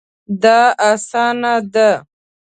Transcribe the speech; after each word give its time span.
دا 0.41 0.59
اسانه 0.91 1.53
ده 1.73 1.89